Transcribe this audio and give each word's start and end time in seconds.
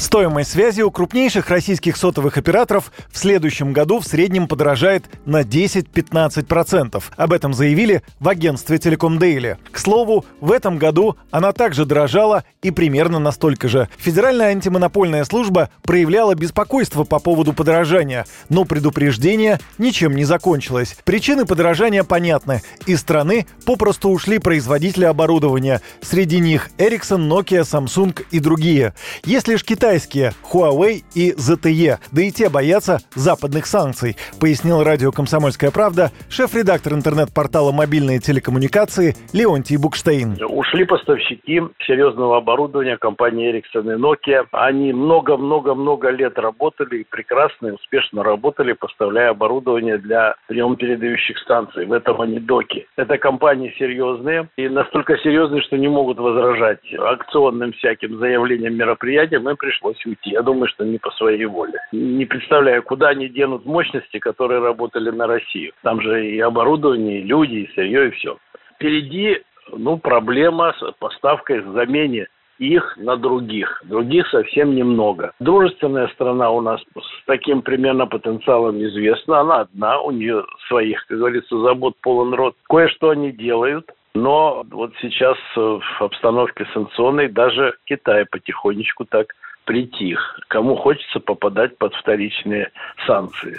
Стоимость 0.00 0.52
связи 0.52 0.80
у 0.80 0.90
крупнейших 0.90 1.50
российских 1.50 1.98
сотовых 1.98 2.38
операторов 2.38 2.90
в 3.12 3.18
следующем 3.18 3.74
году 3.74 4.00
в 4.00 4.06
среднем 4.06 4.48
подорожает 4.48 5.04
на 5.26 5.42
10-15%. 5.42 7.02
Об 7.18 7.32
этом 7.34 7.52
заявили 7.52 8.02
в 8.18 8.26
агентстве 8.26 8.78
Телеком 8.78 9.18
Дейли. 9.18 9.58
К 9.70 9.78
слову, 9.78 10.24
в 10.40 10.52
этом 10.52 10.78
году 10.78 11.18
она 11.30 11.52
также 11.52 11.84
дорожала 11.84 12.44
и 12.62 12.70
примерно 12.70 13.18
настолько 13.18 13.68
же. 13.68 13.90
Федеральная 13.98 14.48
антимонопольная 14.52 15.22
служба 15.24 15.68
проявляла 15.82 16.34
беспокойство 16.34 17.04
по 17.04 17.18
поводу 17.18 17.52
подорожания, 17.52 18.24
но 18.48 18.64
предупреждение 18.64 19.60
ничем 19.76 20.16
не 20.16 20.24
закончилось. 20.24 20.96
Причины 21.04 21.44
подорожания 21.44 22.04
понятны. 22.04 22.62
Из 22.86 23.00
страны 23.00 23.46
попросту 23.66 24.08
ушли 24.08 24.38
производители 24.38 25.04
оборудования. 25.04 25.82
Среди 26.00 26.40
них 26.40 26.70
Ericsson, 26.78 27.28
Nokia, 27.28 27.64
Samsung 27.64 28.18
и 28.30 28.38
другие. 28.38 28.94
Если 29.24 29.56
ж 29.56 29.62
Китай 29.62 29.89
китайские 29.90 30.30
Huawei 30.52 31.02
и 31.16 31.32
ZTE, 31.32 31.98
да 32.12 32.22
и 32.22 32.30
те 32.30 32.48
боятся 32.48 32.98
западных 33.16 33.66
санкций, 33.66 34.16
пояснил 34.40 34.84
радио 34.84 35.10
«Комсомольская 35.10 35.72
правда» 35.72 36.12
шеф-редактор 36.28 36.92
интернет-портала 36.92 37.72
«Мобильные 37.72 38.20
телекоммуникации» 38.20 39.16
Леонтий 39.32 39.78
Букштейн. 39.78 40.38
Ушли 40.48 40.84
поставщики 40.84 41.60
серьезного 41.84 42.36
оборудования 42.36 42.98
компании 42.98 43.50
Ericsson 43.52 43.92
и 43.92 43.98
Nokia. 43.98 44.46
Они 44.52 44.92
много-много-много 44.92 46.10
лет 46.10 46.38
работали 46.38 46.98
и 46.98 47.04
прекрасно 47.10 47.68
и 47.68 47.72
успешно 47.72 48.22
работали, 48.22 48.74
поставляя 48.74 49.30
оборудование 49.30 49.98
для 49.98 50.36
прием-передающих 50.46 51.36
станций. 51.38 51.86
В 51.86 51.92
этом 51.92 52.20
они 52.20 52.38
доки. 52.38 52.86
Это 52.96 53.18
компании 53.18 53.74
серьезные 53.76 54.48
и 54.56 54.68
настолько 54.68 55.18
серьезные, 55.18 55.62
что 55.62 55.76
не 55.76 55.88
могут 55.88 56.18
возражать 56.18 56.78
акционным 56.96 57.72
всяким 57.72 58.20
заявлениям 58.20 58.76
мероприятиям. 58.76 59.48
Им 59.48 59.56
пришлось 59.56 59.79
пришлось 59.80 60.06
уйти. 60.06 60.30
Я 60.30 60.42
думаю, 60.42 60.68
что 60.68 60.84
не 60.84 60.98
по 60.98 61.10
своей 61.12 61.44
воле. 61.46 61.78
Не 61.92 62.26
представляю, 62.26 62.82
куда 62.82 63.08
они 63.08 63.28
денут 63.28 63.64
мощности, 63.64 64.18
которые 64.18 64.60
работали 64.60 65.10
на 65.10 65.26
Россию. 65.26 65.72
Там 65.82 66.00
же 66.00 66.26
и 66.26 66.38
оборудование, 66.40 67.20
и 67.20 67.24
люди, 67.24 67.54
и 67.54 67.74
сырье, 67.74 68.08
и 68.08 68.10
все. 68.12 68.36
Впереди 68.74 69.42
ну, 69.72 69.98
проблема 69.98 70.74
с 70.78 70.92
поставкой, 70.98 71.62
с 71.62 71.66
замене 71.66 72.26
их 72.58 72.96
на 72.98 73.16
других. 73.16 73.82
Других 73.86 74.28
совсем 74.28 74.74
немного. 74.74 75.32
Дружественная 75.40 76.08
страна 76.08 76.50
у 76.50 76.60
нас 76.60 76.80
с 76.82 77.26
таким 77.26 77.62
примерно 77.62 78.06
потенциалом 78.06 78.82
известна. 78.82 79.40
Она 79.40 79.60
одна, 79.60 80.00
у 80.00 80.10
нее 80.10 80.44
своих, 80.68 81.06
как 81.06 81.18
говорится, 81.18 81.58
забот 81.58 81.94
полон 82.02 82.34
рот. 82.34 82.54
Кое-что 82.68 83.10
они 83.10 83.32
делают. 83.32 83.90
Но 84.12 84.64
вот 84.72 84.92
сейчас 85.00 85.38
в 85.54 85.80
обстановке 86.00 86.66
санкционной 86.74 87.28
даже 87.28 87.74
Китай 87.84 88.26
потихонечку 88.26 89.04
так 89.04 89.28
притих. 89.64 90.40
Кому 90.48 90.76
хочется 90.76 91.20
попадать 91.20 91.76
под 91.78 91.94
вторичные 91.94 92.70
санкции. 93.06 93.58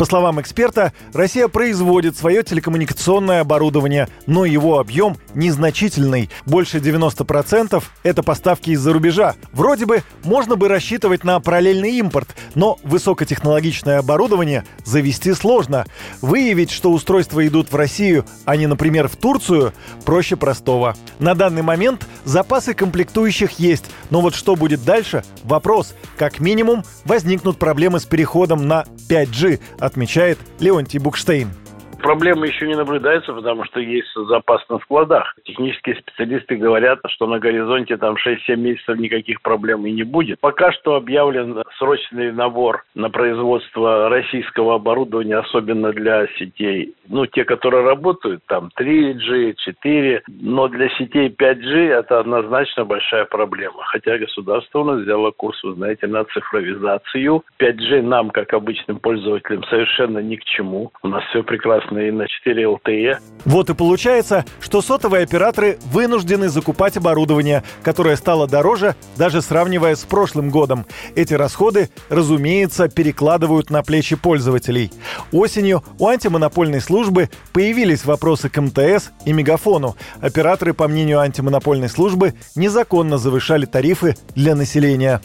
По 0.00 0.06
словам 0.06 0.40
эксперта, 0.40 0.94
Россия 1.12 1.46
производит 1.46 2.16
свое 2.16 2.42
телекоммуникационное 2.42 3.42
оборудование, 3.42 4.08
но 4.26 4.46
его 4.46 4.78
объем 4.78 5.18
незначительный. 5.34 6.30
Больше 6.46 6.78
90% 6.78 7.84
это 8.02 8.22
поставки 8.22 8.70
из-за 8.70 8.94
рубежа. 8.94 9.34
Вроде 9.52 9.84
бы 9.84 10.02
можно 10.24 10.56
бы 10.56 10.68
рассчитывать 10.68 11.22
на 11.22 11.38
параллельный 11.38 11.98
импорт, 11.98 12.34
но 12.54 12.78
высокотехнологичное 12.82 13.98
оборудование 13.98 14.64
завести 14.86 15.34
сложно. 15.34 15.84
Выявить, 16.22 16.70
что 16.70 16.92
устройства 16.92 17.46
идут 17.46 17.70
в 17.70 17.76
Россию, 17.76 18.24
а 18.46 18.56
не, 18.56 18.66
например, 18.66 19.06
в 19.06 19.16
Турцию, 19.16 19.74
проще 20.06 20.36
простого. 20.36 20.96
На 21.18 21.34
данный 21.34 21.60
момент 21.60 22.06
запасы 22.24 22.72
комплектующих 22.72 23.58
есть, 23.58 23.84
но 24.08 24.22
вот 24.22 24.34
что 24.34 24.56
будет 24.56 24.82
дальше– 24.82 25.24
вопрос. 25.44 25.94
Как 26.16 26.40
минимум 26.40 26.84
возникнут 27.04 27.58
проблемы 27.58 28.00
с 28.00 28.06
переходом 28.06 28.66
на 28.66 28.86
5G, 29.10 29.60
отмечает 29.90 30.38
Леонтий 30.60 31.00
Букштейн 31.00 31.50
проблемы 32.00 32.46
еще 32.46 32.66
не 32.66 32.74
наблюдается, 32.74 33.32
потому 33.32 33.64
что 33.64 33.80
есть 33.80 34.08
запас 34.14 34.62
на 34.68 34.78
складах. 34.80 35.34
Технические 35.44 35.96
специалисты 35.96 36.56
говорят, 36.56 37.00
что 37.08 37.26
на 37.26 37.38
горизонте 37.38 37.96
там 37.96 38.16
6-7 38.16 38.56
месяцев 38.56 38.98
никаких 38.98 39.42
проблем 39.42 39.86
и 39.86 39.92
не 39.92 40.02
будет. 40.02 40.40
Пока 40.40 40.72
что 40.72 40.96
объявлен 40.96 41.62
срочный 41.78 42.32
набор 42.32 42.84
на 42.94 43.10
производство 43.10 44.08
российского 44.08 44.76
оборудования, 44.76 45.38
особенно 45.38 45.92
для 45.92 46.26
сетей. 46.38 46.94
Ну, 47.08 47.26
те, 47.26 47.44
которые 47.44 47.84
работают, 47.84 48.42
там 48.46 48.70
3G, 48.78 49.54
4, 49.56 50.22
но 50.40 50.68
для 50.68 50.88
сетей 50.90 51.28
5G 51.28 51.88
это 51.90 52.20
однозначно 52.20 52.84
большая 52.84 53.24
проблема. 53.24 53.82
Хотя 53.84 54.18
государство 54.18 54.80
у 54.80 54.84
нас 54.84 55.00
взяло 55.00 55.30
курс, 55.30 55.62
вы 55.62 55.74
знаете, 55.74 56.06
на 56.06 56.24
цифровизацию. 56.24 57.42
5G 57.58 58.02
нам, 58.02 58.30
как 58.30 58.52
обычным 58.52 58.98
пользователям, 58.98 59.64
совершенно 59.64 60.18
ни 60.18 60.36
к 60.36 60.44
чему. 60.44 60.92
У 61.02 61.08
нас 61.08 61.24
все 61.30 61.42
прекрасно 61.42 61.89
и 61.98 62.10
на 62.10 62.26
4 62.28 62.64
LTE. 62.64 63.18
Вот 63.44 63.70
и 63.70 63.74
получается, 63.74 64.44
что 64.60 64.82
сотовые 64.82 65.24
операторы 65.24 65.78
вынуждены 65.86 66.48
закупать 66.48 66.96
оборудование, 66.96 67.62
которое 67.82 68.16
стало 68.16 68.46
дороже, 68.46 68.94
даже 69.16 69.42
сравнивая 69.42 69.96
с 69.96 70.04
прошлым 70.04 70.50
годом. 70.50 70.86
Эти 71.14 71.34
расходы, 71.34 71.90
разумеется, 72.08 72.88
перекладывают 72.88 73.70
на 73.70 73.82
плечи 73.82 74.16
пользователей. 74.16 74.92
Осенью 75.32 75.82
у 75.98 76.08
антимонопольной 76.08 76.80
службы 76.80 77.30
появились 77.52 78.04
вопросы 78.04 78.48
к 78.48 78.60
МТС 78.60 79.10
и 79.24 79.32
Мегафону. 79.32 79.96
Операторы, 80.20 80.74
по 80.74 80.88
мнению 80.88 81.20
антимонопольной 81.20 81.88
службы, 81.88 82.34
незаконно 82.54 83.18
завышали 83.18 83.66
тарифы 83.66 84.16
для 84.34 84.54
населения. 84.54 85.20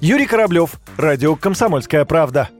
Юрий 0.00 0.26
Кораблев, 0.26 0.72
Радио 0.96 1.36
«Комсомольская 1.36 2.04
правда». 2.04 2.50